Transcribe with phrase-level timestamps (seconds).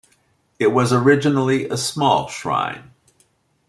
[0.57, 2.89] It was originally a small shrine.